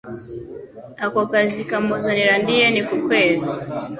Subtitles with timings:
[1.05, 3.53] Ako kazi kamuzanira andi yen ku kwezi.